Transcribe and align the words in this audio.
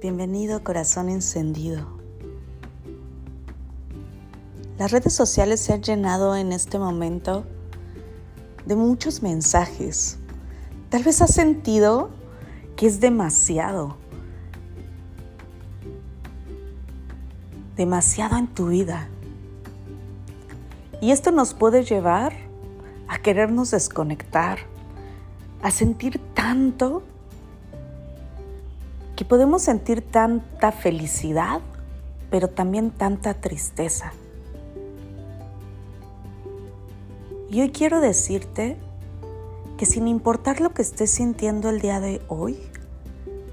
Bienvenido 0.00 0.64
corazón 0.64 1.10
encendido. 1.10 1.86
Las 4.78 4.92
redes 4.92 5.12
sociales 5.12 5.60
se 5.60 5.74
han 5.74 5.82
llenado 5.82 6.34
en 6.36 6.52
este 6.52 6.78
momento 6.78 7.44
de 8.64 8.76
muchos 8.76 9.22
mensajes. 9.22 10.16
Tal 10.88 11.02
vez 11.02 11.20
has 11.20 11.34
sentido 11.34 12.08
que 12.76 12.86
es 12.86 13.00
demasiado. 13.00 13.98
Demasiado 17.76 18.38
en 18.38 18.46
tu 18.46 18.68
vida. 18.68 19.06
Y 21.02 21.10
esto 21.10 21.30
nos 21.30 21.52
puede 21.52 21.84
llevar 21.84 22.32
a 23.06 23.18
querernos 23.18 23.72
desconectar, 23.72 24.60
a 25.60 25.70
sentir 25.70 26.18
tanto 26.32 27.02
podemos 29.30 29.62
sentir 29.62 30.02
tanta 30.02 30.72
felicidad, 30.72 31.60
pero 32.32 32.48
también 32.48 32.90
tanta 32.90 33.32
tristeza. 33.34 34.12
Y 37.48 37.60
hoy 37.60 37.70
quiero 37.70 38.00
decirte 38.00 38.76
que 39.78 39.86
sin 39.86 40.08
importar 40.08 40.60
lo 40.60 40.74
que 40.74 40.82
estés 40.82 41.12
sintiendo 41.12 41.70
el 41.70 41.80
día 41.80 42.00
de 42.00 42.20
hoy, 42.26 42.58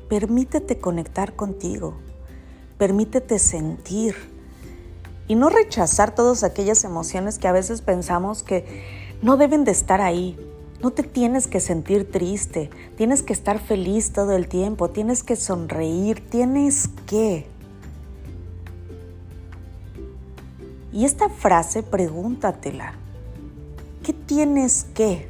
permítete 0.09 0.79
conectar 0.79 1.35
contigo, 1.35 1.93
permítete 2.79 3.37
sentir 3.37 4.15
y 5.27 5.35
no 5.35 5.47
rechazar 5.49 6.15
todas 6.15 6.43
aquellas 6.43 6.83
emociones 6.85 7.37
que 7.37 7.47
a 7.47 7.51
veces 7.51 7.83
pensamos 7.83 8.41
que 8.41 8.83
no 9.21 9.37
deben 9.37 9.63
de 9.63 9.73
estar 9.73 10.01
ahí, 10.01 10.39
no 10.81 10.91
te 10.91 11.03
tienes 11.03 11.47
que 11.47 11.59
sentir 11.59 12.11
triste, 12.11 12.69
tienes 12.95 13.23
que 13.23 13.33
estar 13.33 13.59
feliz 13.59 14.11
todo 14.11 14.35
el 14.35 14.47
tiempo, 14.47 14.89
tienes 14.89 15.23
que 15.23 15.35
sonreír, 15.35 16.27
tienes 16.29 16.89
que. 17.07 17.47
Y 20.93 21.05
esta 21.05 21.29
frase 21.29 21.83
pregúntatela. 21.83 22.93
¿Qué 24.03 24.13
tienes 24.13 24.85
que? 24.93 25.29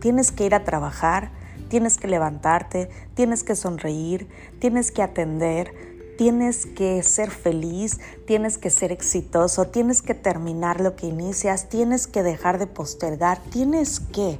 Tienes 0.00 0.32
que 0.32 0.46
ir 0.46 0.54
a 0.54 0.64
trabajar, 0.64 1.30
tienes 1.68 1.96
que 1.96 2.08
levantarte, 2.08 2.90
tienes 3.14 3.42
que 3.42 3.56
sonreír, 3.56 4.28
tienes 4.58 4.90
que 4.90 5.02
atender, 5.02 5.95
tienes 6.16 6.66
que 6.66 7.02
ser 7.02 7.30
feliz, 7.30 8.00
tienes 8.26 8.58
que 8.58 8.70
ser 8.70 8.92
exitoso, 8.92 9.66
tienes 9.66 10.02
que 10.02 10.14
terminar 10.14 10.80
lo 10.80 10.96
que 10.96 11.06
inicias, 11.06 11.68
tienes 11.68 12.06
que 12.06 12.22
dejar 12.22 12.58
de 12.58 12.66
postergar, 12.66 13.38
tienes 13.50 14.00
que. 14.00 14.38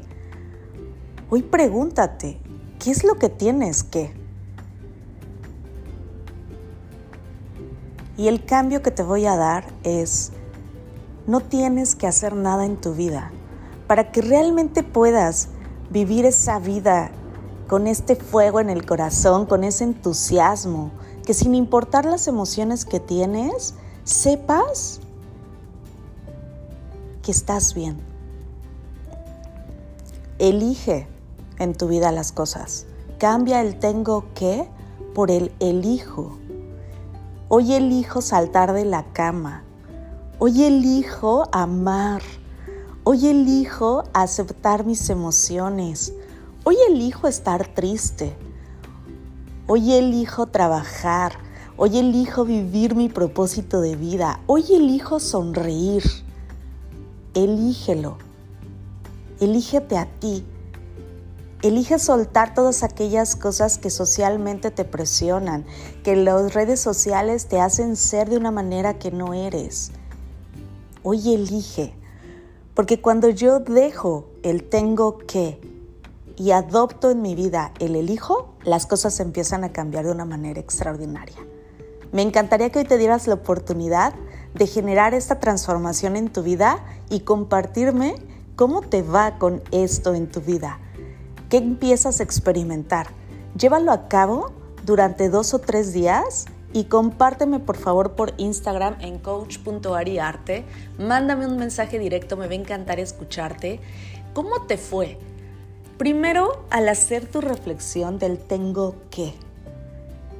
Hoy 1.31 1.43
pregúntate, 1.43 2.41
¿qué 2.79 2.91
es 2.91 3.05
lo 3.05 3.17
que 3.17 3.29
tienes 3.29 3.83
que? 3.83 4.13
Y 8.17 8.29
el 8.29 8.45
cambio 8.45 8.83
que 8.83 8.91
te 8.91 9.03
voy 9.03 9.27
a 9.27 9.37
dar 9.37 9.67
es, 9.83 10.33
no 11.27 11.41
tienes 11.41 11.95
que 11.95 12.07
hacer 12.07 12.35
nada 12.35 12.65
en 12.65 12.77
tu 12.77 12.95
vida 12.95 13.31
para 13.87 14.11
que 14.11 14.23
realmente 14.23 14.83
puedas 14.83 15.49
vivir 15.91 16.25
esa 16.25 16.59
vida 16.59 17.11
con 17.69 17.87
este 17.87 18.17
fuego 18.17 18.61
en 18.61 18.71
el 18.71 18.87
corazón, 18.87 19.47
con 19.47 19.65
ese 19.65 19.85
entusiasmo, 19.85 20.93
que 21.27 21.35
sin 21.35 21.57
importar 21.57 22.05
las 22.05 22.29
emociones 22.29 22.85
que 22.85 23.01
tienes, 23.01 23.75
sepas 24.05 25.01
que 27.23 27.33
estás 27.33 27.75
bien. 27.75 27.99
Elige 30.39 31.09
en 31.59 31.75
tu 31.75 31.89
vida 31.89 32.13
las 32.13 32.31
cosas. 32.31 32.87
Cambia 33.19 33.61
el 33.61 33.79
tengo 33.81 34.33
que 34.35 34.69
por 35.15 35.33
el 35.33 35.53
elijo. 35.59 36.39
Hoy 37.49 37.73
elijo 37.73 38.23
saltar 38.23 38.73
de 38.73 38.85
la 38.85 39.13
cama. 39.13 39.65
Hoy 40.39 40.63
elijo 40.63 41.49
amar. 41.51 42.23
Hoy 43.03 43.27
elijo 43.27 44.05
aceptar 44.13 44.87
mis 44.87 45.11
emociones. 45.11 46.15
Hoy 46.63 46.77
elijo 46.89 47.27
estar 47.27 47.67
triste. 47.67 48.37
Hoy 49.69 49.95
elijo 49.95 50.47
trabajar. 50.47 51.33
Hoy 51.77 51.99
elijo 51.99 52.45
vivir 52.45 52.95
mi 52.95 53.09
propósito 53.09 53.81
de 53.81 53.97
vida. 53.97 54.39
Hoy 54.47 54.65
elijo 54.71 55.19
sonreír. 55.19 56.05
Elígelo. 57.35 58.17
Elígete 59.41 59.99
a 59.99 60.07
ti. 60.07 60.47
Elige 61.63 61.99
soltar 61.99 62.55
todas 62.55 62.85
aquellas 62.85 63.35
cosas 63.35 63.79
que 63.79 63.91
socialmente 63.91 64.71
te 64.71 64.85
presionan, 64.85 65.67
que 66.05 66.15
las 66.15 66.55
redes 66.55 66.79
sociales 66.79 67.49
te 67.49 67.61
hacen 67.61 67.97
ser 67.97 68.31
de 68.31 68.37
una 68.37 68.53
manera 68.53 69.01
que 69.01 69.11
no 69.11 69.35
eres. 69.35 69.91
Hoy 71.03 71.35
elige, 71.35 71.93
porque 72.75 73.01
cuando 73.01 73.31
yo 73.31 73.59
dejo 73.59 74.29
el 74.45 74.63
tengo 74.63 75.19
que 75.19 75.61
y 76.37 76.51
adopto 76.51 77.11
en 77.11 77.23
mi 77.23 77.35
vida 77.35 77.73
el 77.81 77.97
elijo, 77.97 78.55
las 78.65 78.87
cosas 78.87 79.19
empiezan 79.21 79.65
a 79.65 79.73
cambiar 79.73 80.05
de 80.05 80.13
una 80.13 80.25
manera 80.25 80.61
extraordinaria. 80.61 81.39
Me 82.13 82.23
encantaría 82.23 82.71
que 82.71 82.81
hoy 82.81 82.85
te 82.85 82.99
dieras 82.99 83.27
la 83.27 83.35
oportunidad 83.35 84.15
de 84.55 84.67
generar 84.67 85.15
esta 85.15 85.41
transformación 85.41 86.17
en 86.17 86.33
tu 86.33 86.43
vida 86.43 86.85
y 87.11 87.21
compartirme 87.21 88.15
cómo 88.55 88.81
te 88.81 89.03
va 89.03 89.39
con 89.39 89.63
esto 89.71 90.15
en 90.15 90.29
tu 90.29 90.41
vida. 90.41 90.79
¿Qué 91.51 91.59
empiezas 91.59 92.21
a 92.21 92.23
experimentar? 92.23 93.09
Llévalo 93.57 93.93
a 93.93 94.09
cabo 94.09 94.53
durante 94.85 95.29
dos 95.29 95.55
o 95.55 95.59
tres 95.59 95.93
días 95.93 96.47
y 96.73 96.85
compárteme 96.85 97.59
por 97.59 97.77
favor 97.77 98.13
por 98.13 98.35
Instagram 98.37 98.97
en 99.01 99.19
coach.ariarte. 99.19 100.65
Mándame 100.99 101.47
un 101.47 101.57
mensaje 101.57 101.99
directo, 101.99 102.37
me 102.37 102.47
va 102.47 102.53
a 102.53 102.57
encantar 102.57 103.01
escucharte. 103.01 103.81
¿Cómo 104.35 104.63
te 104.67 104.77
fue? 104.77 105.19
Primero, 105.99 106.63
al 106.69 106.89
hacer 106.91 107.27
tu 107.27 107.41
reflexión 107.41 108.19
del 108.19 108.39
tengo 108.39 108.97
que. 109.11 109.35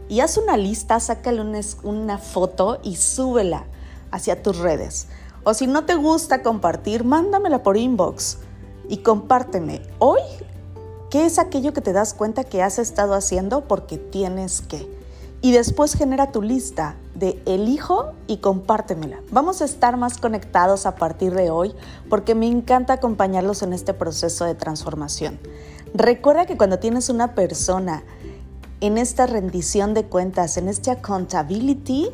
Y 0.09 0.21
haz 0.21 0.37
una 0.37 0.57
lista, 0.57 1.01
sácale 1.01 1.41
una, 1.41 1.61
una 1.83 2.19
foto 2.19 2.79
y 2.83 2.97
súbela 2.97 3.65
hacia 4.11 4.43
tus 4.43 4.59
redes. 4.59 5.09
O 5.45 5.55
si 5.55 5.67
no 5.67 5.85
te 5.85 5.95
gusta 5.95 6.43
compartir, 6.43 7.05
mándamela 7.05 7.63
por 7.63 7.77
inbox 7.77 8.39
y 8.89 8.99
compárteme. 8.99 9.81
Hoy, 9.99 10.21
¿qué 11.11 11.25
es 11.25 11.39
aquello 11.39 11.73
que 11.73 11.81
te 11.81 11.93
das 11.93 12.13
cuenta 12.13 12.45
que 12.45 12.63
has 12.63 12.79
estado 12.79 13.15
haciendo 13.15 13.63
porque 13.63 13.97
tienes 13.97 14.61
que? 14.61 14.96
Y 15.47 15.53
después 15.53 15.95
genera 15.95 16.33
tu 16.33 16.43
lista 16.43 16.97
de 17.15 17.41
elijo 17.47 18.15
y 18.27 18.39
compártemela. 18.39 19.21
Vamos 19.31 19.63
a 19.63 19.65
estar 19.65 19.97
más 19.97 20.19
conectados 20.19 20.87
a 20.87 20.97
partir 20.97 21.35
de 21.35 21.51
hoy 21.51 21.73
porque 22.11 22.35
me 22.35 22.49
encanta 22.49 22.95
acompañarlos 22.95 23.63
en 23.63 23.73
este 23.73 23.95
proceso 23.95 24.45
de 24.45 24.57
transformación. 24.57 25.39
Recuerda 25.95 26.47
que 26.47 26.57
cuando 26.57 26.81
tienes 26.81 27.11
una 27.11 27.37
persona 27.37 28.03
en 28.81 28.99
esta 28.99 29.29
rendición 29.29 29.95
de 29.95 30.07
cuentas, 30.07 30.57
en 30.57 30.67
este 30.67 30.91
accountability, 30.91 32.09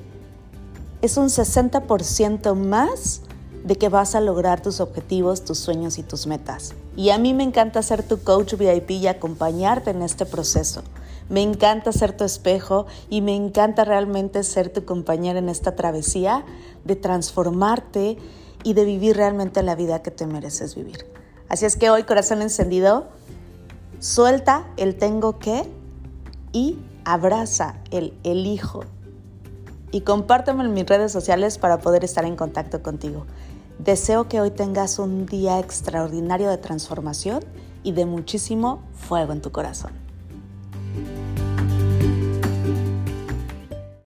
es 1.00 1.16
un 1.16 1.28
60% 1.28 2.54
más 2.54 3.22
de 3.64 3.76
que 3.76 3.88
vas 3.88 4.14
a 4.14 4.20
lograr 4.20 4.60
tus 4.60 4.80
objetivos, 4.80 5.44
tus 5.44 5.58
sueños 5.58 5.98
y 5.98 6.02
tus 6.02 6.26
metas. 6.26 6.74
Y 6.96 7.10
a 7.10 7.18
mí 7.18 7.34
me 7.34 7.44
encanta 7.44 7.82
ser 7.82 8.02
tu 8.02 8.22
coach 8.22 8.54
VIP 8.54 8.90
y 8.90 9.06
acompañarte 9.06 9.90
en 9.90 10.02
este 10.02 10.26
proceso. 10.26 10.82
Me 11.28 11.42
encanta 11.42 11.92
ser 11.92 12.16
tu 12.16 12.24
espejo 12.24 12.86
y 13.08 13.20
me 13.22 13.34
encanta 13.34 13.84
realmente 13.84 14.42
ser 14.42 14.70
tu 14.70 14.84
compañera 14.84 15.38
en 15.38 15.48
esta 15.48 15.76
travesía 15.76 16.44
de 16.84 16.96
transformarte 16.96 18.18
y 18.64 18.74
de 18.74 18.84
vivir 18.84 19.16
realmente 19.16 19.62
la 19.62 19.74
vida 19.74 20.02
que 20.02 20.10
te 20.10 20.26
mereces 20.26 20.74
vivir. 20.74 21.06
Así 21.48 21.64
es 21.64 21.76
que 21.76 21.90
hoy, 21.90 22.02
corazón 22.04 22.42
encendido, 22.42 23.08
suelta 23.98 24.66
el 24.76 24.96
tengo 24.96 25.38
que 25.38 25.64
y 26.52 26.78
abraza 27.04 27.76
el 27.90 28.14
elijo. 28.24 28.84
Y 29.90 30.02
compárteme 30.02 30.64
en 30.64 30.72
mis 30.72 30.86
redes 30.86 31.12
sociales 31.12 31.58
para 31.58 31.78
poder 31.78 32.04
estar 32.04 32.24
en 32.24 32.36
contacto 32.36 32.82
contigo. 32.82 33.26
Deseo 33.84 34.28
que 34.28 34.40
hoy 34.40 34.52
tengas 34.52 35.00
un 35.00 35.26
día 35.26 35.58
extraordinario 35.58 36.48
de 36.48 36.56
transformación 36.56 37.40
y 37.82 37.90
de 37.90 38.06
muchísimo 38.06 38.84
fuego 38.92 39.32
en 39.32 39.42
tu 39.42 39.50
corazón. 39.50 40.01